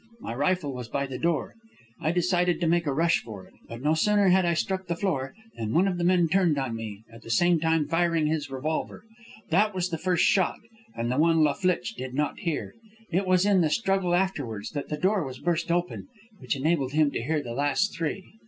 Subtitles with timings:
[0.19, 1.53] My rifle was by the door.
[2.01, 3.53] I decided to make a rush for it.
[3.69, 6.73] But no sooner had I struck the floor than one of the men turned on
[6.75, 9.03] me, at the same time firing his revolver.
[9.51, 10.57] That was the first shot,
[10.95, 12.73] and the one La Flitche did not hear.
[13.11, 16.07] It was in the struggle afterwards that the door was burst open,
[16.39, 18.25] which enabled him to hear the last three.